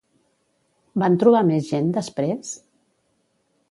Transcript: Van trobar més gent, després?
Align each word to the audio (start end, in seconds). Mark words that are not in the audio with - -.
Van 1.03 1.19
trobar 1.25 1.43
més 1.51 1.69
gent, 1.69 1.95
després? 2.01 2.59